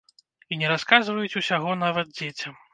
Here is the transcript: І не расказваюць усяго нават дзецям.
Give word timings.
І 0.55 0.57
не 0.61 0.71
расказваюць 0.73 1.37
усяго 1.43 1.79
нават 1.85 2.13
дзецям. 2.17 2.63